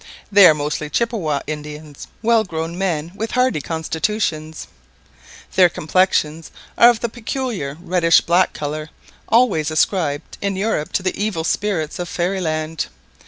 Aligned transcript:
They 0.31 0.47
are 0.47 0.55
mostly 0.55 0.89
Chippeway 0.89 1.41
Indians, 1.45 2.07
well 2.23 2.43
grown 2.43 2.75
men 2.75 3.11
with 3.13 3.33
hardy 3.33 3.61
constitutions. 3.61 4.65
Their 5.53 5.69
complexions 5.69 6.49
are 6.75 6.89
of 6.89 7.01
the 7.01 7.07
peculiar 7.07 7.77
reddish 7.79 8.19
black 8.21 8.51
colour 8.51 8.89
always 9.29 9.69
ascribed 9.69 10.39
in 10.41 10.55
Europe 10.55 10.91
to 10.93 11.03
the 11.03 11.15
evil 11.23 11.43
spirits 11.43 11.99
of 11.99 12.09
fairyland. 12.09 12.87